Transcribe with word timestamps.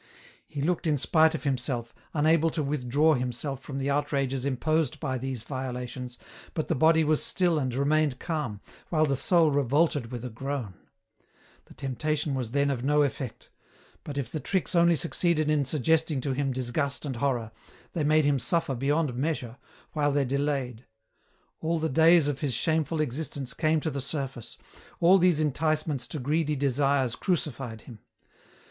He 0.47 0.63
looked 0.63 0.87
in 0.87 0.97
spite 0.97 1.35
of 1.35 1.43
himself, 1.43 1.93
unable 2.15 2.49
to 2.49 2.63
withdraw 2.63 3.13
himself 3.13 3.61
from 3.61 3.77
the 3.77 3.91
outrages 3.91 4.45
imposed 4.45 4.99
by 4.99 5.19
these 5.19 5.43
violations, 5.43 6.17
but 6.55 6.67
the 6.69 6.73
body 6.73 7.03
was 7.03 7.23
still 7.23 7.59
and 7.59 7.71
remained 7.75 8.17
calm, 8.17 8.61
while 8.89 9.05
the 9.05 9.15
soul 9.15 9.51
revolted 9.51 10.11
with 10.11 10.25
a 10.25 10.31
groan; 10.31 10.73
the 11.65 11.75
temptation 11.75 12.33
was 12.33 12.49
then 12.49 12.71
of 12.71 12.83
no 12.83 13.03
effect; 13.03 13.51
but 14.03 14.17
if 14.17 14.31
the 14.31 14.39
tricks 14.39 14.73
only 14.73 14.95
succeeded 14.95 15.51
in 15.51 15.65
suggesting 15.65 16.19
to 16.21 16.33
him 16.33 16.51
disgust 16.51 17.05
and 17.05 17.17
horror, 17.17 17.51
they 17.93 18.03
made 18.03 18.25
him 18.25 18.39
suffer 18.39 18.73
beyond 18.73 19.13
measure, 19.13 19.57
while 19.93 20.11
they 20.11 20.21
EN 20.21 20.27
ROUTE. 20.29 20.37
249 20.39 20.65
delayed; 20.65 20.85
all 21.59 21.77
the 21.77 21.89
days 21.89 22.27
of 22.27 22.39
his 22.39 22.55
shameful 22.55 23.01
existence 23.01 23.53
came 23.53 23.79
to 23.79 23.91
the 23.91 24.01
surface, 24.01 24.57
all 24.99 25.19
these 25.19 25.39
enticements 25.39 26.07
to 26.07 26.17
greedy 26.17 26.55
desires 26.55 27.15
crucified 27.15 27.81
him. 27.81 27.99